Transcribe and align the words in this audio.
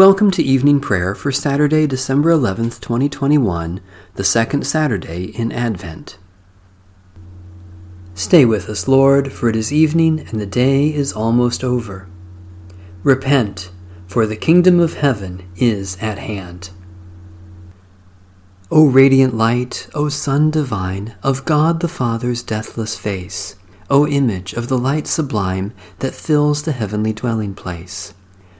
Welcome 0.00 0.30
to 0.30 0.42
evening 0.42 0.80
prayer 0.80 1.14
for 1.14 1.30
Saturday, 1.30 1.86
December 1.86 2.32
11th, 2.32 2.80
2021, 2.80 3.82
the 4.14 4.24
second 4.24 4.66
Saturday 4.66 5.24
in 5.24 5.52
Advent. 5.52 6.16
Stay 8.14 8.46
with 8.46 8.70
us, 8.70 8.88
Lord, 8.88 9.30
for 9.30 9.50
it 9.50 9.56
is 9.56 9.74
evening 9.74 10.20
and 10.20 10.40
the 10.40 10.46
day 10.46 10.88
is 10.88 11.12
almost 11.12 11.62
over. 11.62 12.08
Repent, 13.02 13.70
for 14.06 14.24
the 14.24 14.38
kingdom 14.38 14.80
of 14.80 14.94
heaven 14.94 15.46
is 15.54 15.98
at 16.00 16.16
hand. 16.16 16.70
O 18.70 18.86
radiant 18.86 19.36
light, 19.36 19.86
O 19.92 20.08
Sun 20.08 20.50
divine, 20.50 21.14
of 21.22 21.44
God 21.44 21.80
the 21.80 21.88
Father's 21.88 22.42
deathless 22.42 22.96
face, 22.98 23.56
O 23.90 24.06
image 24.06 24.54
of 24.54 24.68
the 24.68 24.78
light 24.78 25.06
sublime 25.06 25.74
that 25.98 26.14
fills 26.14 26.62
the 26.62 26.72
heavenly 26.72 27.12
dwelling 27.12 27.54
place. 27.54 28.14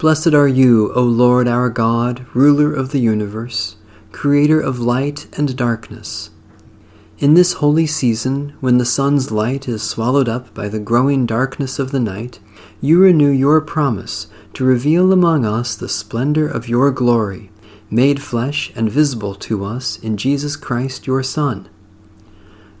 Blessed 0.00 0.32
are 0.32 0.48
you, 0.48 0.94
O 0.94 1.02
Lord 1.02 1.46
our 1.46 1.68
God, 1.68 2.24
ruler 2.32 2.72
of 2.72 2.90
the 2.90 3.00
universe, 3.00 3.76
creator 4.12 4.58
of 4.58 4.80
light 4.80 5.26
and 5.38 5.54
darkness. 5.54 6.30
In 7.18 7.34
this 7.34 7.52
holy 7.60 7.86
season, 7.86 8.54
when 8.60 8.78
the 8.78 8.86
sun's 8.86 9.30
light 9.30 9.68
is 9.68 9.82
swallowed 9.82 10.26
up 10.26 10.54
by 10.54 10.68
the 10.68 10.78
growing 10.78 11.26
darkness 11.26 11.78
of 11.78 11.92
the 11.92 12.00
night, 12.00 12.40
you 12.80 12.98
renew 12.98 13.28
your 13.28 13.60
promise 13.60 14.28
to 14.54 14.64
reveal 14.64 15.12
among 15.12 15.44
us 15.44 15.76
the 15.76 15.86
splendor 15.86 16.48
of 16.48 16.66
your 16.66 16.90
glory, 16.90 17.50
made 17.90 18.22
flesh 18.22 18.72
and 18.74 18.90
visible 18.90 19.34
to 19.34 19.66
us 19.66 19.98
in 19.98 20.16
Jesus 20.16 20.56
Christ 20.56 21.06
your 21.06 21.22
Son. 21.22 21.68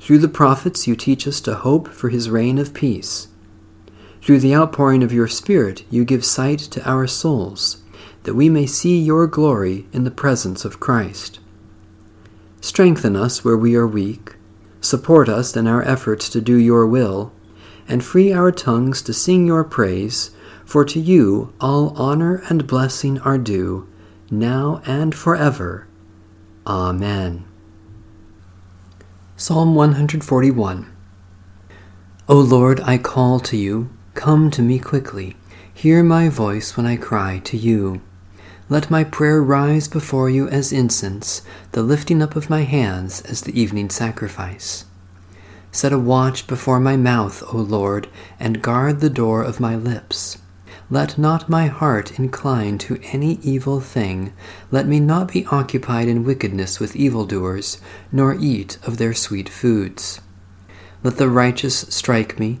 Through 0.00 0.20
the 0.20 0.28
prophets, 0.28 0.86
you 0.86 0.96
teach 0.96 1.28
us 1.28 1.42
to 1.42 1.56
hope 1.56 1.88
for 1.88 2.08
his 2.08 2.30
reign 2.30 2.56
of 2.56 2.72
peace 2.72 3.28
through 4.22 4.38
the 4.40 4.54
outpouring 4.54 5.02
of 5.02 5.12
your 5.12 5.28
Spirit, 5.28 5.84
you 5.90 6.04
give 6.04 6.24
sight 6.24 6.58
to 6.58 6.88
our 6.88 7.06
souls, 7.06 7.82
that 8.24 8.34
we 8.34 8.48
may 8.48 8.66
see 8.66 8.98
your 8.98 9.26
glory 9.26 9.86
in 9.92 10.04
the 10.04 10.10
presence 10.10 10.64
of 10.64 10.80
Christ. 10.80 11.40
Strengthen 12.60 13.16
us 13.16 13.44
where 13.44 13.56
we 13.56 13.74
are 13.74 13.86
weak, 13.86 14.36
support 14.80 15.28
us 15.28 15.56
in 15.56 15.66
our 15.66 15.82
efforts 15.82 16.28
to 16.28 16.40
do 16.40 16.56
your 16.56 16.86
will, 16.86 17.32
and 17.88 18.04
free 18.04 18.32
our 18.32 18.52
tongues 18.52 19.02
to 19.02 19.12
sing 19.14 19.46
your 19.46 19.64
praise, 19.64 20.30
for 20.64 20.84
to 20.84 21.00
you 21.00 21.52
all 21.60 21.94
honor 21.96 22.42
and 22.48 22.66
blessing 22.66 23.18
are 23.20 23.38
due, 23.38 23.88
now 24.30 24.82
and 24.86 25.14
forever. 25.14 25.88
Amen. 26.66 27.44
Psalm 29.36 29.74
141 29.74 30.92
O 32.28 32.34
Lord, 32.38 32.80
I 32.82 32.98
call 32.98 33.40
to 33.40 33.56
you 33.56 33.88
Come 34.20 34.50
to 34.50 34.60
me 34.60 34.78
quickly. 34.78 35.34
Hear 35.72 36.02
my 36.02 36.28
voice 36.28 36.76
when 36.76 36.84
I 36.84 36.96
cry 36.98 37.38
to 37.44 37.56
you. 37.56 38.02
Let 38.68 38.90
my 38.90 39.02
prayer 39.02 39.42
rise 39.42 39.88
before 39.88 40.28
you 40.28 40.46
as 40.48 40.74
incense, 40.74 41.40
the 41.72 41.82
lifting 41.82 42.20
up 42.20 42.36
of 42.36 42.50
my 42.50 42.64
hands 42.64 43.22
as 43.22 43.40
the 43.40 43.58
evening 43.58 43.88
sacrifice. 43.88 44.84
Set 45.72 45.94
a 45.94 45.98
watch 45.98 46.46
before 46.46 46.78
my 46.78 46.98
mouth, 46.98 47.42
O 47.50 47.56
Lord, 47.56 48.08
and 48.38 48.60
guard 48.60 49.00
the 49.00 49.08
door 49.08 49.42
of 49.42 49.58
my 49.58 49.74
lips. 49.74 50.36
Let 50.90 51.16
not 51.16 51.48
my 51.48 51.68
heart 51.68 52.18
incline 52.18 52.76
to 52.80 53.00
any 53.02 53.38
evil 53.42 53.80
thing. 53.80 54.34
Let 54.70 54.86
me 54.86 55.00
not 55.00 55.32
be 55.32 55.46
occupied 55.46 56.08
in 56.08 56.24
wickedness 56.24 56.78
with 56.78 56.94
evildoers, 56.94 57.80
nor 58.12 58.34
eat 58.34 58.76
of 58.86 58.98
their 58.98 59.14
sweet 59.14 59.48
foods. 59.48 60.20
Let 61.02 61.16
the 61.16 61.30
righteous 61.30 61.86
strike 61.88 62.38
me 62.38 62.60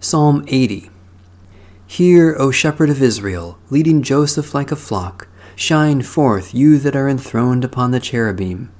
Psalm 0.00 0.44
80 0.46 0.90
Hear, 1.88 2.36
O 2.38 2.52
shepherd 2.52 2.88
of 2.88 3.02
Israel, 3.02 3.58
leading 3.68 4.00
Joseph 4.00 4.54
like 4.54 4.70
a 4.70 4.76
flock, 4.76 5.26
shine 5.56 6.02
forth, 6.02 6.54
you 6.54 6.78
that 6.78 6.94
are 6.94 7.08
enthroned 7.08 7.64
upon 7.64 7.90
the 7.90 7.98
cherubim. 7.98 8.70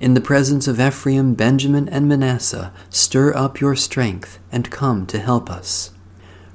In 0.00 0.12
the 0.12 0.20
presence 0.20 0.68
of 0.68 0.78
Ephraim, 0.78 1.32
Benjamin, 1.32 1.88
and 1.88 2.06
Manasseh, 2.06 2.74
stir 2.90 3.34
up 3.34 3.58
your 3.58 3.74
strength 3.74 4.38
and 4.52 4.70
come 4.70 5.06
to 5.06 5.18
help 5.18 5.50
us. 5.50 5.92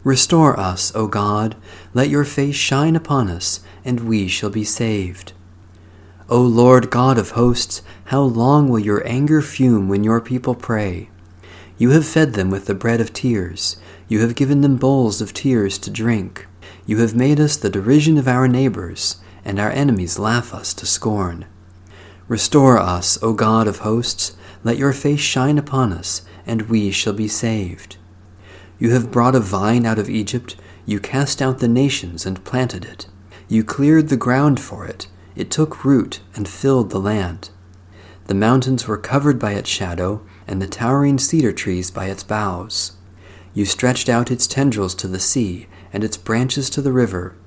Restore 0.03 0.59
us, 0.59 0.95
O 0.95 1.07
God, 1.07 1.55
let 1.95 2.07
your 2.07 2.25
face 2.25 2.55
shine 2.55 2.95
upon 2.95 3.27
us, 3.27 3.61
and 3.83 4.01
we 4.01 4.27
shall 4.27 4.51
be 4.51 4.63
saved. 4.63 5.33
O 6.29 6.39
Lord 6.39 6.91
God 6.91 7.17
of 7.17 7.31
hosts, 7.31 7.81
how 8.05 8.21
long 8.21 8.69
will 8.69 8.79
your 8.79 9.05
anger 9.07 9.41
fume 9.41 9.89
when 9.89 10.03
your 10.03 10.21
people 10.21 10.53
pray? 10.53 11.09
You 11.79 11.89
have 11.89 12.05
fed 12.05 12.33
them 12.33 12.51
with 12.51 12.67
the 12.67 12.75
bread 12.75 13.01
of 13.01 13.11
tears. 13.11 13.77
You 14.07 14.19
have 14.21 14.35
given 14.35 14.61
them 14.61 14.77
bowls 14.77 15.21
of 15.21 15.33
tears 15.33 15.77
to 15.79 15.89
drink. 15.89 16.47
You 16.85 16.99
have 16.99 17.15
made 17.15 17.39
us 17.39 17.57
the 17.57 17.69
derision 17.69 18.17
of 18.17 18.27
our 18.27 18.47
neighbors, 18.47 19.17
and 19.43 19.59
our 19.59 19.71
enemies 19.71 20.19
laugh 20.19 20.53
us 20.53 20.73
to 20.75 20.85
scorn. 20.85 21.45
Restore 22.27 22.77
us, 22.77 23.21
O 23.23 23.33
God 23.33 23.67
of 23.67 23.79
hosts, 23.79 24.35
let 24.63 24.77
your 24.77 24.93
face 24.93 25.19
shine 25.19 25.57
upon 25.57 25.91
us, 25.91 26.23
and 26.45 26.63
we 26.63 26.91
shall 26.91 27.13
be 27.13 27.27
saved. 27.27 27.97
You 28.77 28.91
have 28.91 29.11
brought 29.11 29.35
a 29.35 29.39
vine 29.39 29.85
out 29.85 29.99
of 29.99 30.09
Egypt, 30.09 30.55
you 30.85 30.99
cast 30.99 31.41
out 31.41 31.59
the 31.59 31.67
nations 31.67 32.25
and 32.25 32.43
planted 32.43 32.85
it. 32.85 33.07
You 33.47 33.63
cleared 33.63 34.09
the 34.09 34.17
ground 34.17 34.59
for 34.59 34.85
it, 34.85 35.07
it 35.35 35.51
took 35.51 35.83
root 35.83 36.21
and 36.35 36.47
filled 36.47 36.89
the 36.89 36.99
land. 36.99 37.49
The 38.25 38.33
mountains 38.33 38.87
were 38.87 38.97
covered 38.97 39.37
by 39.39 39.53
its 39.53 39.69
shadow, 39.69 40.25
and 40.47 40.61
the 40.61 40.67
towering 40.67 41.19
cedar 41.19 41.51
trees 41.51 41.91
by 41.91 42.05
its 42.05 42.23
boughs. 42.23 42.93
You 43.55 43.63
stretched 43.63 44.09
out 44.09 44.31
its 44.31 44.47
tendrils 44.47 44.93
to 44.95 45.07
the 45.07 45.19
sea, 45.19 45.67
and 45.93 46.03
its 46.03 46.17
branches 46.17 46.69
to 46.71 46.81
the 46.81 46.91
river. 46.91 47.37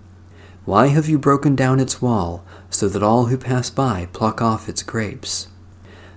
Why 0.65 0.87
have 0.87 1.07
you 1.07 1.19
broken 1.19 1.55
down 1.55 1.81
its 1.81 2.01
wall, 2.01 2.47
so 2.71 2.89
that 2.89 3.03
all 3.03 3.27
who 3.27 3.37
pass 3.37 3.69
by 3.69 4.09
pluck 4.15 4.41
off 4.41 4.71
its 4.71 4.83
grapes? 4.83 5.49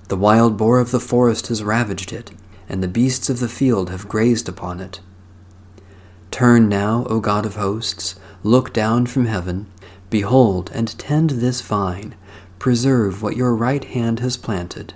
The 0.08 0.16
wild 0.16 0.56
boar 0.56 0.80
of 0.80 0.92
the 0.92 1.00
forest 1.02 1.48
has 1.48 1.62
ravaged 1.62 2.14
it, 2.14 2.32
and 2.70 2.82
the 2.82 2.88
beasts 2.88 3.30
of 3.30 3.42
the 3.42 3.50
field 3.50 3.90
have 3.90 4.08
grazed 4.08 4.48
upon 4.48 4.80
it. 4.80 5.02
Turn 6.32 6.70
now, 6.70 7.06
O 7.10 7.20
God 7.20 7.46
of 7.46 7.56
hosts, 7.56 8.16
look 8.44 8.72
down 8.72 9.08
from 9.08 9.26
heaven, 9.26 9.70
behold 10.10 10.72
and 10.74 10.98
tend 10.98 11.32
this 11.32 11.60
vine, 11.60 12.16
preserve 12.60 13.22
what 13.22 13.36
your 13.36 13.54
right 13.54 13.84
hand 13.84 14.22
has 14.22 14.38
planted. 14.38 14.94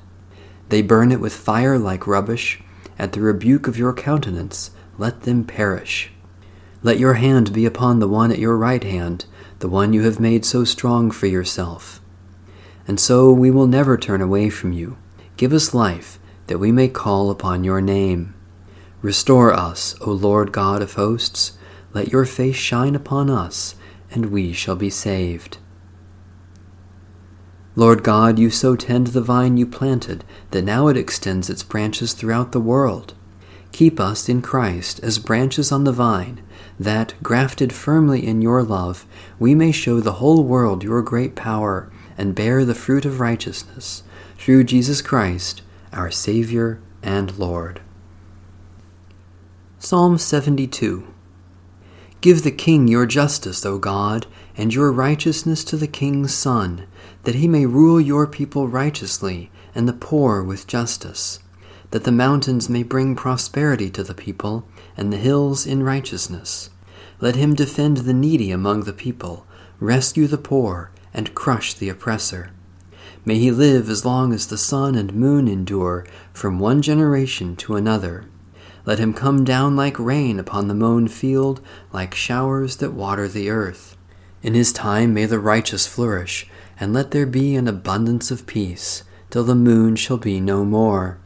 They 0.69 0.81
burn 0.81 1.11
it 1.11 1.19
with 1.19 1.35
fire 1.35 1.77
like 1.77 2.07
rubbish, 2.07 2.61
at 2.97 3.11
the 3.11 3.19
rebuke 3.19 3.67
of 3.67 3.77
your 3.77 3.93
countenance 3.93 4.71
let 4.97 5.21
them 5.21 5.43
perish. 5.43 6.11
Let 6.83 6.99
your 6.99 7.15
hand 7.15 7.53
be 7.53 7.65
upon 7.65 7.99
the 7.99 8.07
one 8.07 8.31
at 8.31 8.39
your 8.39 8.57
right 8.57 8.83
hand, 8.83 9.25
the 9.59 9.69
one 9.69 9.93
you 9.93 10.03
have 10.03 10.19
made 10.19 10.45
so 10.45 10.63
strong 10.63 11.11
for 11.11 11.27
yourself. 11.27 12.01
And 12.87 12.99
so 12.99 13.31
we 13.31 13.49
will 13.49 13.67
never 13.67 13.97
turn 13.97 14.21
away 14.21 14.49
from 14.49 14.71
you. 14.71 14.97
Give 15.37 15.53
us 15.53 15.73
life, 15.73 16.19
that 16.47 16.59
we 16.59 16.71
may 16.71 16.87
call 16.87 17.31
upon 17.31 17.63
your 17.63 17.81
name. 17.81 18.35
Restore 19.01 19.53
us, 19.53 19.95
O 20.01 20.11
Lord 20.11 20.51
God 20.51 20.81
of 20.81 20.93
hosts. 20.93 21.57
Let 21.93 22.11
your 22.11 22.25
face 22.25 22.55
shine 22.55 22.95
upon 22.95 23.29
us, 23.29 23.75
and 24.11 24.27
we 24.27 24.53
shall 24.53 24.75
be 24.75 24.89
saved. 24.89 25.57
Lord 27.75 28.03
God, 28.03 28.39
you 28.39 28.49
so 28.49 28.75
tend 28.75 29.07
the 29.07 29.21
vine 29.21 29.57
you 29.57 29.65
planted 29.65 30.23
that 30.51 30.63
now 30.63 30.87
it 30.87 30.95
extends 30.95 31.49
its 31.49 31.63
branches 31.63 32.13
throughout 32.13 32.51
the 32.51 32.59
world. 32.59 33.13
Keep 33.75 33.99
us 33.99 34.29
in 34.29 34.41
Christ 34.41 35.01
as 35.03 35.19
branches 35.19 35.69
on 35.69 35.83
the 35.83 35.91
vine, 35.91 36.41
that, 36.79 37.13
grafted 37.21 37.73
firmly 37.73 38.25
in 38.25 38.41
your 38.41 38.63
love, 38.63 39.05
we 39.37 39.53
may 39.53 39.73
show 39.73 39.99
the 39.99 40.13
whole 40.13 40.45
world 40.45 40.81
your 40.81 41.01
great 41.01 41.35
power 41.35 41.91
and 42.17 42.33
bear 42.33 42.63
the 42.63 42.73
fruit 42.73 43.03
of 43.03 43.19
righteousness, 43.19 44.03
through 44.37 44.63
Jesus 44.63 45.01
Christ, 45.01 45.61
our 45.91 46.09
Savior 46.09 46.79
and 47.03 47.37
Lord. 47.37 47.81
Psalm 49.77 50.17
72 50.19 51.05
Give 52.21 52.43
the 52.43 52.51
king 52.51 52.87
your 52.87 53.05
justice, 53.05 53.65
O 53.65 53.77
God, 53.77 54.25
and 54.55 54.73
your 54.73 54.89
righteousness 54.89 55.65
to 55.65 55.75
the 55.75 55.85
king's 55.85 56.33
son, 56.33 56.87
that 57.23 57.35
he 57.35 57.49
may 57.49 57.65
rule 57.65 57.99
your 57.99 58.25
people 58.25 58.69
righteously 58.69 59.51
and 59.75 59.85
the 59.85 59.91
poor 59.91 60.41
with 60.41 60.65
justice, 60.65 61.39
that 61.95 62.03
the 62.03 62.11
mountains 62.11 62.67
may 62.67 62.83
bring 62.83 63.15
prosperity 63.15 63.89
to 63.89 64.03
the 64.03 64.13
people, 64.13 64.67
and 64.97 65.13
the 65.13 65.17
hills 65.17 65.65
in 65.65 65.81
righteousness. 65.81 66.69
Let 67.21 67.37
him 67.37 67.55
defend 67.55 67.99
the 67.99 68.13
needy 68.13 68.51
among 68.51 68.81
the 68.81 68.91
people, 68.91 69.47
rescue 69.79 70.27
the 70.27 70.37
poor, 70.37 70.91
and 71.13 71.33
crush 71.33 71.73
the 71.73 71.87
oppressor. 71.87 72.51
May 73.23 73.35
he 73.35 73.49
live 73.49 73.89
as 73.89 74.03
long 74.03 74.33
as 74.33 74.47
the 74.47 74.57
sun 74.57 74.95
and 74.95 75.13
moon 75.13 75.47
endure, 75.47 76.05
from 76.33 76.59
one 76.59 76.81
generation 76.81 77.55
to 77.55 77.77
another. 77.77 78.25
Let 78.83 78.99
him 78.99 79.13
come 79.13 79.45
down 79.45 79.77
like 79.77 79.97
rain 79.97 80.37
upon 80.37 80.67
the 80.67 80.75
mown 80.75 81.07
field, 81.07 81.61
like 81.93 82.13
showers 82.13 82.75
that 82.75 82.91
water 82.91 83.29
the 83.29 83.49
earth. 83.49 83.95
In 84.43 84.53
his 84.53 84.73
time 84.73 85.13
may 85.13 85.27
the 85.27 85.39
righteous 85.39 85.87
flourish, 85.87 86.45
and 86.77 86.91
let 86.91 87.11
there 87.11 87.25
be 87.25 87.55
an 87.55 87.69
abundance 87.69 88.31
of 88.31 88.45
peace, 88.45 89.05
till 89.29 89.45
the 89.45 89.55
moon 89.55 89.95
shall 89.95 90.17
be 90.17 90.41
no 90.41 90.65
more. 90.65 91.19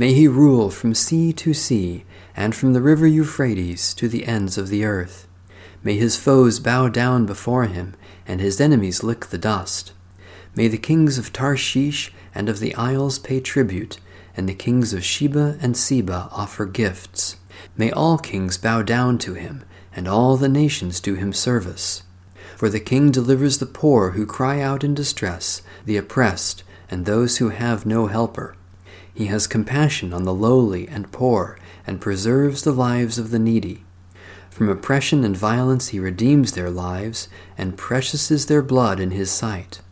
May 0.00 0.14
he 0.14 0.28
rule 0.28 0.70
from 0.70 0.94
sea 0.94 1.30
to 1.34 1.52
sea, 1.52 2.06
and 2.34 2.54
from 2.54 2.72
the 2.72 2.80
river 2.80 3.06
Euphrates 3.06 3.92
to 3.92 4.08
the 4.08 4.24
ends 4.24 4.56
of 4.56 4.68
the 4.68 4.82
earth. 4.82 5.28
May 5.84 5.96
his 5.96 6.16
foes 6.16 6.58
bow 6.58 6.88
down 6.88 7.26
before 7.26 7.66
him, 7.66 7.92
and 8.26 8.40
his 8.40 8.62
enemies 8.62 9.02
lick 9.02 9.26
the 9.26 9.36
dust. 9.36 9.92
May 10.56 10.68
the 10.68 10.78
kings 10.78 11.18
of 11.18 11.34
Tarshish 11.34 12.14
and 12.34 12.48
of 12.48 12.60
the 12.60 12.74
isles 12.76 13.18
pay 13.18 13.40
tribute, 13.40 13.98
and 14.34 14.48
the 14.48 14.54
kings 14.54 14.94
of 14.94 15.04
Sheba 15.04 15.58
and 15.60 15.76
Seba 15.76 16.30
offer 16.32 16.64
gifts. 16.64 17.36
May 17.76 17.90
all 17.90 18.16
kings 18.16 18.56
bow 18.56 18.80
down 18.80 19.18
to 19.18 19.34
him, 19.34 19.64
and 19.94 20.08
all 20.08 20.38
the 20.38 20.48
nations 20.48 20.98
do 21.00 21.12
him 21.12 21.34
service. 21.34 22.04
For 22.56 22.70
the 22.70 22.80
king 22.80 23.10
delivers 23.10 23.58
the 23.58 23.66
poor 23.66 24.12
who 24.12 24.24
cry 24.24 24.62
out 24.62 24.82
in 24.82 24.94
distress, 24.94 25.60
the 25.84 25.98
oppressed, 25.98 26.64
and 26.90 27.04
those 27.04 27.36
who 27.36 27.50
have 27.50 27.84
no 27.84 28.06
helper. 28.06 28.56
He 29.20 29.26
has 29.26 29.46
compassion 29.46 30.14
on 30.14 30.24
the 30.24 30.32
lowly 30.32 30.88
and 30.88 31.12
poor, 31.12 31.58
and 31.86 32.00
preserves 32.00 32.62
the 32.62 32.72
lives 32.72 33.18
of 33.18 33.30
the 33.30 33.38
needy. 33.38 33.84
From 34.48 34.70
oppression 34.70 35.24
and 35.24 35.36
violence 35.36 35.88
he 35.88 36.00
redeems 36.00 36.52
their 36.52 36.70
lives, 36.70 37.28
and 37.58 37.76
precious 37.76 38.30
is 38.30 38.46
their 38.46 38.62
blood 38.62 38.98
in 38.98 39.10
his 39.10 39.30
sight. 39.30 39.82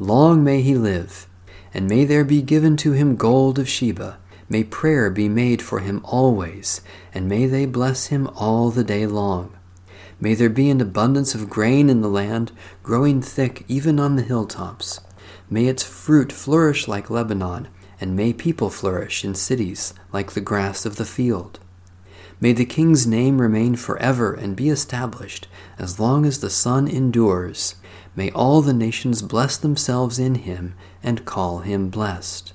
Long 0.00 0.42
may 0.42 0.62
he 0.62 0.74
live, 0.74 1.28
and 1.72 1.86
may 1.86 2.04
there 2.04 2.24
be 2.24 2.42
given 2.42 2.76
to 2.78 2.90
him 2.90 3.14
gold 3.14 3.60
of 3.60 3.68
Sheba. 3.68 4.18
May 4.48 4.64
prayer 4.64 5.10
be 5.10 5.28
made 5.28 5.62
for 5.62 5.78
him 5.78 6.00
always, 6.02 6.80
and 7.14 7.28
may 7.28 7.46
they 7.46 7.66
bless 7.66 8.06
him 8.06 8.26
all 8.34 8.72
the 8.72 8.82
day 8.82 9.06
long. 9.06 9.56
May 10.20 10.34
there 10.34 10.50
be 10.50 10.70
an 10.70 10.80
abundance 10.80 11.36
of 11.36 11.48
grain 11.48 11.88
in 11.88 12.00
the 12.00 12.08
land, 12.08 12.50
growing 12.82 13.22
thick 13.22 13.64
even 13.68 14.00
on 14.00 14.16
the 14.16 14.22
hilltops. 14.22 14.98
May 15.48 15.66
its 15.66 15.84
fruit 15.84 16.32
flourish 16.32 16.88
like 16.88 17.10
Lebanon, 17.10 17.68
and 18.00 18.14
may 18.14 18.32
people 18.32 18.70
flourish 18.70 19.24
in 19.24 19.34
cities 19.34 19.94
like 20.12 20.32
the 20.32 20.40
grass 20.40 20.84
of 20.84 20.96
the 20.96 21.04
field. 21.04 21.58
May 22.40 22.52
the 22.52 22.66
king's 22.66 23.06
name 23.06 23.40
remain 23.40 23.76
forever 23.76 24.34
and 24.34 24.54
be 24.54 24.68
established 24.68 25.48
as 25.78 25.98
long 25.98 26.26
as 26.26 26.40
the 26.40 26.50
sun 26.50 26.86
endures. 26.86 27.76
May 28.14 28.30
all 28.30 28.60
the 28.60 28.74
nations 28.74 29.22
bless 29.22 29.56
themselves 29.56 30.18
in 30.18 30.36
him 30.36 30.74
and 31.02 31.24
call 31.24 31.60
him 31.60 31.88
blessed. 31.88 32.52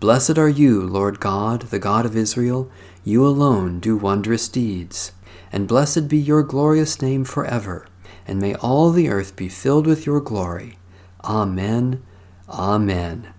Blessed 0.00 0.38
are 0.38 0.48
you, 0.48 0.82
Lord 0.82 1.20
God, 1.20 1.62
the 1.62 1.78
God 1.78 2.04
of 2.04 2.16
Israel. 2.16 2.70
You 3.04 3.26
alone 3.26 3.80
do 3.80 3.96
wondrous 3.96 4.48
deeds. 4.48 5.12
And 5.52 5.68
blessed 5.68 6.08
be 6.08 6.18
your 6.18 6.42
glorious 6.42 7.00
name 7.00 7.24
forever. 7.24 7.86
And 8.26 8.40
may 8.40 8.56
all 8.56 8.90
the 8.90 9.08
earth 9.08 9.36
be 9.36 9.48
filled 9.48 9.86
with 9.86 10.04
your 10.04 10.20
glory. 10.20 10.78
Amen. 11.24 12.02
Amen. 12.48 13.32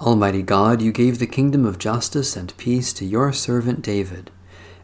Almighty 0.00 0.40
God, 0.40 0.80
you 0.80 0.92
gave 0.92 1.18
the 1.18 1.26
kingdom 1.26 1.66
of 1.66 1.78
justice 1.78 2.34
and 2.34 2.56
peace 2.56 2.94
to 2.94 3.04
your 3.04 3.34
servant 3.34 3.82
David. 3.82 4.30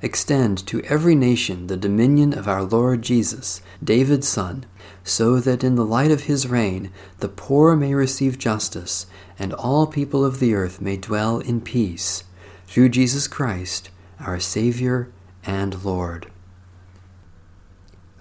Extend 0.03 0.67
to 0.67 0.83
every 0.83 1.15
nation 1.15 1.69
the 1.69 1.77
dominion 1.79 2.37
of 2.37 2.47
our 2.47 2.63
Lord 2.63 3.01
Jesus, 3.01 3.63
David's 3.83 4.29
Son, 4.29 4.67
so 5.05 5.41
that 5.41 5.65
in 5.65 5.75
the 5.75 5.87
light 5.87 6.11
of 6.11 6.25
his 6.25 6.47
reign 6.49 6.93
the 7.21 7.31
poor 7.31 7.75
may 7.75 7.95
receive 7.95 8.39
justice, 8.39 9.07
and 9.39 9.55
all 9.55 9.87
people 9.87 10.23
of 10.23 10.39
the 10.39 10.53
earth 10.53 10.83
may 10.83 10.99
dwell 10.99 11.39
in 11.39 11.63
peace. 11.63 12.25
Through 12.67 12.91
Jesus 12.91 13.27
Christ, 13.27 13.89
our 14.21 14.39
Savior 14.39 15.11
and 15.47 15.83
Lord. 15.83 16.31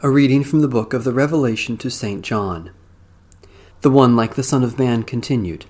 A 0.01 0.09
reading 0.09 0.45
from 0.45 0.61
the 0.61 0.69
book 0.69 0.93
of 0.93 1.03
the 1.03 1.11
Revelation 1.11 1.75
to 1.75 1.89
St. 1.89 2.21
John. 2.21 2.71
The 3.81 3.91
one 3.91 4.15
like 4.15 4.35
the 4.35 4.43
Son 4.43 4.63
of 4.63 4.79
Man 4.79 5.03
continued. 5.03 5.65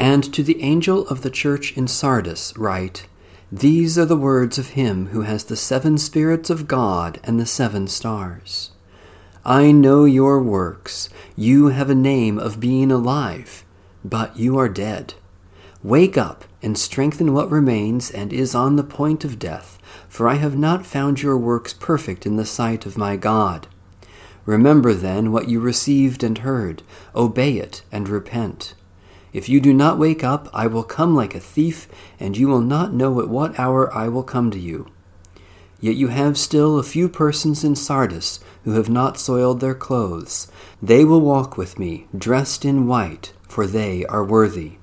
And 0.00 0.32
to 0.32 0.42
the 0.42 0.62
angel 0.62 1.06
of 1.08 1.20
the 1.20 1.28
church 1.28 1.76
in 1.76 1.86
Sardis 1.86 2.56
write, 2.56 3.06
These 3.52 3.98
are 3.98 4.06
the 4.06 4.16
words 4.16 4.56
of 4.56 4.70
him 4.70 5.08
who 5.08 5.22
has 5.22 5.44
the 5.44 5.56
seven 5.56 5.98
spirits 5.98 6.48
of 6.48 6.66
God 6.66 7.20
and 7.22 7.38
the 7.38 7.44
seven 7.44 7.86
stars. 7.86 8.70
I 9.44 9.72
know 9.72 10.06
your 10.06 10.42
works. 10.42 11.10
You 11.36 11.66
have 11.66 11.90
a 11.90 11.94
name 11.94 12.38
of 12.38 12.60
being 12.60 12.90
alive, 12.90 13.62
but 14.02 14.38
you 14.38 14.56
are 14.56 14.70
dead. 14.70 15.12
Wake 15.82 16.16
up 16.16 16.46
and 16.62 16.78
strengthen 16.78 17.34
what 17.34 17.50
remains 17.50 18.10
and 18.10 18.32
is 18.32 18.54
on 18.54 18.76
the 18.76 18.82
point 18.82 19.22
of 19.22 19.38
death, 19.38 19.78
for 20.08 20.26
I 20.26 20.36
have 20.36 20.56
not 20.56 20.86
found 20.86 21.20
your 21.20 21.36
works 21.36 21.74
perfect 21.74 22.24
in 22.24 22.36
the 22.36 22.46
sight 22.46 22.86
of 22.86 22.96
my 22.96 23.16
God. 23.16 23.66
Remember 24.46 24.94
then 24.94 25.30
what 25.30 25.50
you 25.50 25.60
received 25.60 26.24
and 26.24 26.38
heard, 26.38 26.82
obey 27.14 27.58
it 27.58 27.82
and 27.92 28.08
repent. 28.08 28.72
If 29.32 29.48
you 29.48 29.60
do 29.60 29.72
not 29.72 29.98
wake 29.98 30.24
up, 30.24 30.48
I 30.52 30.66
will 30.66 30.82
come 30.82 31.14
like 31.14 31.34
a 31.34 31.40
thief, 31.40 31.88
and 32.18 32.36
you 32.36 32.48
will 32.48 32.60
not 32.60 32.92
know 32.92 33.20
at 33.20 33.28
what 33.28 33.58
hour 33.58 33.92
I 33.94 34.08
will 34.08 34.24
come 34.24 34.50
to 34.50 34.58
you. 34.58 34.86
Yet 35.80 35.96
you 35.96 36.08
have 36.08 36.36
still 36.36 36.78
a 36.78 36.82
few 36.82 37.08
persons 37.08 37.64
in 37.64 37.76
Sardis 37.76 38.40
who 38.64 38.72
have 38.72 38.90
not 38.90 39.18
soiled 39.18 39.60
their 39.60 39.74
clothes. 39.74 40.50
They 40.82 41.04
will 41.04 41.20
walk 41.20 41.56
with 41.56 41.78
me, 41.78 42.06
dressed 42.16 42.64
in 42.64 42.86
white, 42.86 43.32
for 43.48 43.66
they 43.66 44.04
are 44.06 44.24
worthy. 44.24 44.78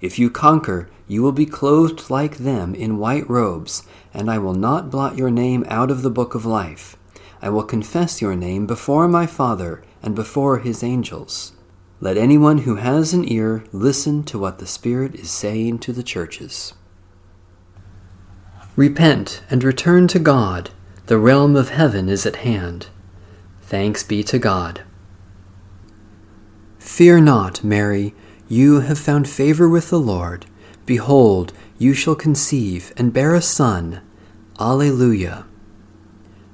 If 0.00 0.18
you 0.18 0.30
conquer, 0.30 0.90
you 1.06 1.22
will 1.22 1.32
be 1.32 1.46
clothed 1.46 2.10
like 2.10 2.38
them 2.38 2.74
in 2.74 2.98
white 2.98 3.28
robes, 3.30 3.84
and 4.12 4.30
I 4.30 4.38
will 4.38 4.54
not 4.54 4.90
blot 4.90 5.16
your 5.16 5.30
name 5.30 5.64
out 5.68 5.90
of 5.90 6.02
the 6.02 6.10
book 6.10 6.34
of 6.34 6.44
life. 6.44 6.96
I 7.40 7.48
will 7.48 7.62
confess 7.62 8.20
your 8.20 8.36
name 8.36 8.66
before 8.66 9.08
my 9.08 9.26
Father 9.26 9.82
and 10.02 10.14
before 10.14 10.58
his 10.58 10.82
angels. 10.82 11.52
Let 12.02 12.16
anyone 12.16 12.58
who 12.58 12.76
has 12.76 13.12
an 13.12 13.30
ear 13.30 13.62
listen 13.72 14.22
to 14.24 14.38
what 14.38 14.58
the 14.58 14.66
Spirit 14.66 15.14
is 15.14 15.30
saying 15.30 15.80
to 15.80 15.92
the 15.92 16.02
churches. 16.02 16.72
Repent 18.74 19.42
and 19.50 19.62
return 19.62 20.08
to 20.08 20.18
God. 20.18 20.70
The 21.06 21.18
realm 21.18 21.56
of 21.56 21.68
heaven 21.68 22.08
is 22.08 22.24
at 22.24 22.36
hand. 22.36 22.86
Thanks 23.60 24.02
be 24.02 24.22
to 24.24 24.38
God. 24.38 24.82
Fear 26.78 27.20
not, 27.20 27.62
Mary, 27.62 28.14
you 28.48 28.80
have 28.80 28.98
found 28.98 29.28
favor 29.28 29.68
with 29.68 29.90
the 29.90 30.00
Lord. 30.00 30.46
Behold, 30.86 31.52
you 31.78 31.92
shall 31.92 32.14
conceive 32.14 32.94
and 32.96 33.12
bear 33.12 33.34
a 33.34 33.42
son. 33.42 34.00
Alleluia. 34.58 35.44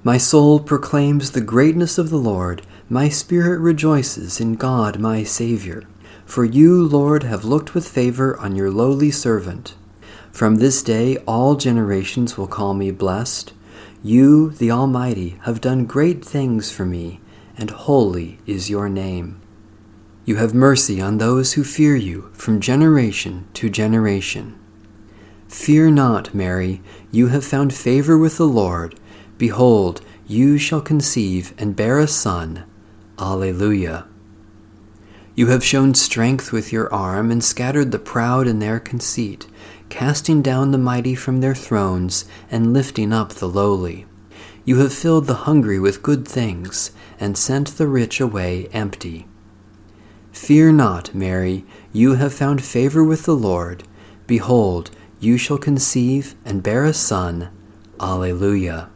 My 0.03 0.19
soul 0.19 0.59
proclaims 0.59 1.31
the 1.31 1.41
greatness 1.41 1.99
of 1.99 2.11
the 2.11 2.19
Lord. 2.19 2.63
My 2.89 3.09
spirit 3.09 3.59
rejoices 3.59 4.41
in 4.41 4.55
God 4.55 5.01
my 5.01 5.25
Saviour. 5.25 5.83
For 6.25 6.45
you, 6.45 6.87
Lord, 6.87 7.25
have 7.25 7.45
looked 7.45 7.75
with 7.75 7.89
favor 7.89 8.39
on 8.39 8.55
your 8.55 8.71
lowly 8.71 9.11
servant. 9.11 9.75
From 10.31 10.57
this 10.57 10.85
day 10.85 11.17
all 11.27 11.57
generations 11.57 12.39
will 12.39 12.47
call 12.47 12.75
me 12.75 12.93
blessed. 12.93 13.53
you, 14.05 14.51
the 14.51 14.71
Almighty, 14.71 15.37
have 15.43 15.61
done 15.61 15.85
great 15.85 16.25
things 16.25 16.71
for 16.71 16.87
me, 16.87 17.19
and 17.59 17.71
holy 17.71 18.39
is 18.47 18.71
your 18.71 18.89
name. 18.89 19.41
You 20.25 20.37
have 20.37 20.55
mercy 20.55 21.01
on 21.01 21.19
those 21.19 21.55
who 21.55 21.65
fear 21.65 21.97
you 21.97 22.31
from 22.35 22.61
generation 22.61 23.49
to 23.55 23.69
generation. 23.69 24.57
Fear 25.49 25.91
not, 25.91 26.33
Mary, 26.35 26.81
you 27.11 27.29
have 27.29 27.45
found 27.45 27.75
favor 27.75 28.17
with 28.17 28.37
the 28.37 28.47
Lord. 28.47 28.95
Behold, 29.39 30.03
you 30.29 30.57
shall 30.57 30.81
conceive 30.81 31.53
and 31.59 31.75
bear 31.75 31.99
a 31.99 32.07
son. 32.07 32.65
Alleluia. 33.19 34.07
You 35.35 35.49
have 35.49 35.65
shown 35.65 35.95
strength 35.95 36.53
with 36.53 36.73
your 36.73 36.93
arm 36.93 37.31
and 37.31 37.43
scattered 37.43 37.91
the 37.91 37.99
proud 37.99 38.47
in 38.47 38.59
their 38.59 38.79
conceit, 38.81 39.47
casting 39.89 40.43
down 40.43 40.71
the 40.71 40.79
mighty 40.79 41.15
from 41.15 41.41
their 41.41 41.55
thrones 41.55 42.25
and 42.51 42.73
lifting 42.73 43.13
up 43.13 43.35
the 43.35 43.49
lowly. 43.49 44.07
You 44.65 44.79
have 44.79 44.93
filled 44.93 45.27
the 45.27 45.45
hungry 45.45 45.79
with 45.79 46.03
good 46.03 46.27
things 46.27 46.91
and 47.21 47.39
sent 47.39 47.77
the 47.77 47.87
rich 47.87 48.21
away 48.21 48.69
empty. 48.73 49.27
Fear 50.33 50.73
not, 50.73 51.15
Mary, 51.15 51.65
you 51.93 52.15
have 52.15 52.35
found 52.35 52.63
favor 52.63 53.03
with 53.03 53.25
the 53.25 53.37
Lord. 53.37 53.85
Behold, 54.27 54.91
you 55.21 55.39
shall 55.39 55.59
conceive 55.59 56.35
and 56.45 56.63
bear 56.63 56.85
a 56.85 56.93
son. 56.93 57.49
Alleluia. 57.99 58.91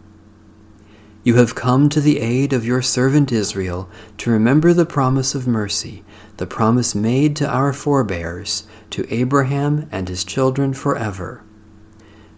You 1.22 1.34
have 1.34 1.54
come 1.54 1.90
to 1.90 2.00
the 2.00 2.18
aid 2.18 2.54
of 2.54 2.64
your 2.64 2.80
servant 2.80 3.30
Israel 3.30 3.90
to 4.18 4.30
remember 4.30 4.72
the 4.72 4.86
promise 4.86 5.34
of 5.34 5.46
mercy, 5.46 6.02
the 6.38 6.46
promise 6.46 6.94
made 6.94 7.36
to 7.36 7.48
our 7.48 7.74
forebears, 7.74 8.66
to 8.90 9.06
Abraham 9.14 9.86
and 9.92 10.08
his 10.08 10.24
children 10.24 10.72
forever. 10.72 11.44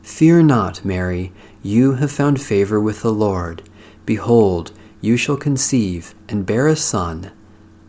Fear 0.02 0.42
not, 0.42 0.84
Mary, 0.84 1.32
you 1.62 1.94
have 1.94 2.10
found 2.10 2.42
favor 2.42 2.80
with 2.80 3.02
the 3.02 3.12
Lord. 3.12 3.62
Behold, 4.04 4.72
you 5.00 5.16
shall 5.16 5.36
conceive 5.36 6.14
and 6.28 6.44
bear 6.44 6.66
a 6.66 6.74
son. 6.74 7.30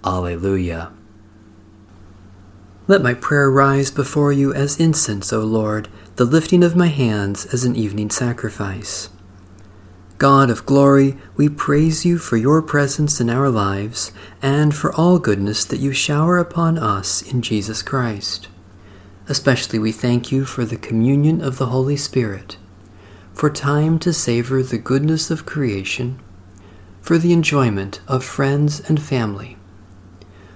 Alleluia. 0.05 0.91
Let 2.85 3.01
my 3.01 3.15
prayer 3.15 3.49
rise 3.49 3.89
before 3.89 4.31
you 4.31 4.53
as 4.53 4.79
incense, 4.79 5.33
O 5.33 5.39
Lord, 5.39 5.87
the 6.17 6.25
lifting 6.25 6.63
of 6.63 6.75
my 6.75 6.87
hands 6.87 7.47
as 7.47 7.63
an 7.63 7.75
evening 7.75 8.11
sacrifice. 8.11 9.09
God 10.17 10.49
of 10.49 10.65
glory, 10.65 11.17
we 11.35 11.49
praise 11.49 12.05
you 12.05 12.17
for 12.17 12.37
your 12.37 12.61
presence 12.61 13.19
in 13.19 13.29
our 13.29 13.49
lives 13.49 14.11
and 14.41 14.73
for 14.73 14.93
all 14.93 15.19
goodness 15.19 15.65
that 15.65 15.79
you 15.79 15.91
shower 15.91 16.37
upon 16.37 16.77
us 16.77 17.21
in 17.21 17.41
Jesus 17.41 17.81
Christ. 17.81 18.47
Especially 19.27 19.79
we 19.79 19.91
thank 19.91 20.31
you 20.31 20.45
for 20.45 20.65
the 20.65 20.77
communion 20.77 21.41
of 21.41 21.57
the 21.57 21.67
Holy 21.67 21.97
Spirit, 21.97 22.57
for 23.33 23.49
time 23.49 23.99
to 23.99 24.13
savor 24.13 24.61
the 24.63 24.77
goodness 24.77 25.31
of 25.31 25.45
creation, 25.45 26.19
for 27.01 27.17
the 27.17 27.33
enjoyment 27.33 28.01
of 28.07 28.23
friends 28.23 28.79
and 28.89 29.01
family 29.01 29.57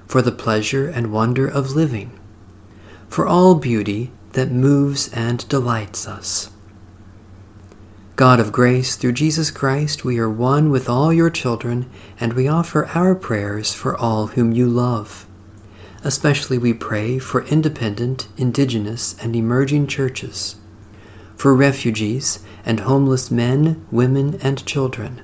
for 0.07 0.21
the 0.21 0.31
pleasure 0.31 0.87
and 0.87 1.11
wonder 1.11 1.47
of 1.47 1.71
living, 1.71 2.17
for 3.09 3.27
all 3.27 3.55
beauty 3.55 4.11
that 4.33 4.49
moves 4.49 5.11
and 5.13 5.47
delights 5.49 6.07
us. 6.07 6.49
God 8.17 8.39
of 8.39 8.51
grace, 8.51 8.95
through 8.95 9.11
Jesus 9.11 9.51
Christ, 9.51 10.03
we 10.03 10.17
are 10.17 10.27
one 10.27 10.71
with 10.71 10.89
all 10.89 11.13
your 11.13 11.29
children, 11.29 11.87
and 12.19 12.33
we 12.33 12.47
offer 12.47 12.87
our 12.95 13.13
prayers 13.13 13.75
for 13.75 13.95
all 13.95 14.25
whom 14.25 14.51
you 14.51 14.65
love. 14.65 15.27
Especially 16.03 16.57
we 16.57 16.73
pray 16.73 17.19
for 17.19 17.45
independent, 17.45 18.27
indigenous, 18.35 19.15
and 19.21 19.35
emerging 19.35 19.85
churches, 19.85 20.55
for 21.35 21.53
refugees 21.53 22.43
and 22.65 22.79
homeless 22.79 23.29
men, 23.29 23.85
women, 23.91 24.39
and 24.41 24.65
children, 24.65 25.21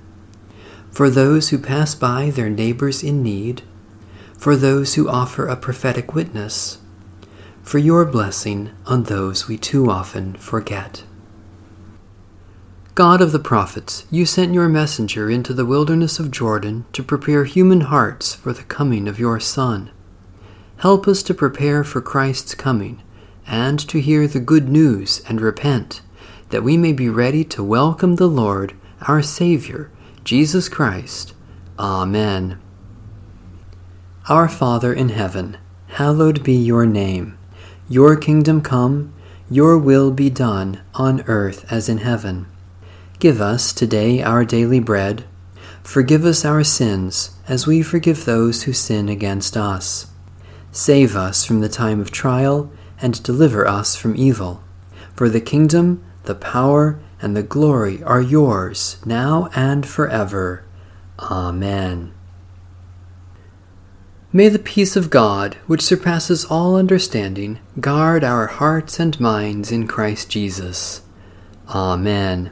for 0.91 1.09
those 1.09 1.49
who 1.49 1.57
pass 1.57 1.95
by 1.95 2.29
their 2.29 2.51
neighbors 2.51 3.01
in 3.01 3.23
need, 3.23 3.63
for 4.37 4.55
those 4.55 4.93
who 4.93 5.09
offer 5.09 5.47
a 5.47 5.55
prophetic 5.55 6.13
witness, 6.13 6.77
for 7.63 7.79
your 7.79 8.05
blessing 8.05 8.69
on 8.85 9.05
those 9.05 9.47
we 9.47 9.57
too 9.57 9.89
often 9.89 10.35
forget. 10.35 11.03
God 12.95 13.21
of 13.21 13.31
the 13.31 13.39
prophets, 13.39 14.05
you 14.11 14.23
sent 14.23 14.53
your 14.53 14.69
messenger 14.69 15.27
into 15.27 15.51
the 15.51 15.65
wilderness 15.65 16.19
of 16.19 16.29
Jordan 16.29 16.85
to 16.93 17.01
prepare 17.01 17.43
human 17.43 17.81
hearts 17.81 18.35
for 18.35 18.53
the 18.53 18.61
coming 18.61 19.07
of 19.07 19.17
your 19.17 19.39
Son. 19.39 19.89
Help 20.77 21.07
us 21.07 21.23
to 21.23 21.33
prepare 21.33 21.83
for 21.83 22.01
Christ's 22.01 22.53
coming 22.53 23.01
and 23.47 23.79
to 23.89 23.99
hear 23.99 24.27
the 24.27 24.39
good 24.39 24.69
news 24.69 25.23
and 25.27 25.41
repent, 25.41 26.03
that 26.51 26.61
we 26.61 26.77
may 26.77 26.93
be 26.93 27.09
ready 27.09 27.43
to 27.45 27.63
welcome 27.63 28.17
the 28.17 28.27
Lord, 28.27 28.75
our 29.07 29.23
Savior, 29.23 29.89
Jesus 30.23 30.69
Christ. 30.69 31.33
Amen. 31.79 32.61
Our 34.29 34.47
Father 34.47 34.93
in 34.93 35.09
heaven, 35.09 35.57
hallowed 35.87 36.43
be 36.43 36.53
your 36.53 36.85
name. 36.85 37.39
Your 37.89 38.15
kingdom 38.15 38.61
come, 38.61 39.15
your 39.49 39.79
will 39.79 40.11
be 40.11 40.29
done 40.29 40.81
on 40.93 41.21
earth 41.21 41.65
as 41.71 41.89
in 41.89 41.97
heaven. 41.97 42.45
Give 43.23 43.39
us 43.39 43.71
today 43.71 44.21
our 44.21 44.43
daily 44.43 44.81
bread. 44.81 45.23
Forgive 45.81 46.25
us 46.25 46.43
our 46.43 46.61
sins 46.61 47.31
as 47.47 47.65
we 47.65 47.81
forgive 47.81 48.25
those 48.25 48.63
who 48.63 48.73
sin 48.73 49.07
against 49.07 49.55
us. 49.55 50.07
Save 50.73 51.15
us 51.15 51.45
from 51.45 51.61
the 51.61 51.69
time 51.69 52.01
of 52.01 52.11
trial 52.11 52.69
and 53.01 53.23
deliver 53.23 53.65
us 53.65 53.95
from 53.95 54.17
evil. 54.17 54.61
For 55.15 55.29
the 55.29 55.39
kingdom, 55.39 56.03
the 56.23 56.35
power, 56.35 56.99
and 57.21 57.33
the 57.33 57.43
glory 57.43 58.03
are 58.03 58.19
yours, 58.19 58.97
now 59.05 59.49
and 59.55 59.87
forever. 59.87 60.65
Amen. 61.17 62.13
May 64.33 64.49
the 64.49 64.59
peace 64.59 64.97
of 64.97 65.09
God, 65.09 65.55
which 65.65 65.81
surpasses 65.81 66.43
all 66.43 66.75
understanding, 66.75 67.59
guard 67.79 68.25
our 68.25 68.47
hearts 68.47 68.99
and 68.99 69.17
minds 69.17 69.71
in 69.71 69.87
Christ 69.87 70.29
Jesus. 70.29 71.03
Amen. 71.69 72.51